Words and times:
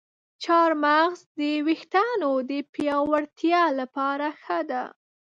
چارمغز 0.43 1.19
د 1.39 1.41
ویښتانو 1.67 2.31
د 2.49 2.51
پیاوړتیا 2.73 3.61
لپاره 3.79 4.27
ښه 4.41 4.59
دی. 4.69 4.83